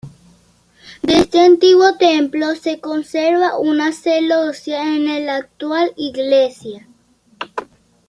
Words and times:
De 1.03 1.19
este 1.19 1.41
antiguo 1.45 1.95
templo 1.95 2.55
se 2.55 2.79
conserva 2.79 3.59
una 3.59 3.91
celosía 3.93 4.95
en 4.95 5.07
el 5.07 5.29
actual 5.29 5.91
iglesia. 5.95 6.87